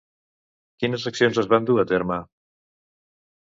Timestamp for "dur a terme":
1.69-2.21